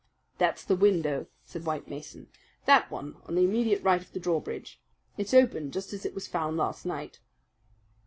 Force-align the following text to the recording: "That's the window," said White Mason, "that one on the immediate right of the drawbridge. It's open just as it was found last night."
"That's 0.39 0.63
the 0.63 0.75
window," 0.75 1.27
said 1.45 1.63
White 1.63 1.87
Mason, 1.87 2.29
"that 2.65 2.89
one 2.89 3.17
on 3.27 3.35
the 3.35 3.43
immediate 3.43 3.83
right 3.83 4.01
of 4.01 4.11
the 4.13 4.19
drawbridge. 4.19 4.81
It's 5.15 5.31
open 5.31 5.69
just 5.69 5.93
as 5.93 6.07
it 6.07 6.15
was 6.15 6.25
found 6.27 6.57
last 6.57 6.87
night." 6.87 7.19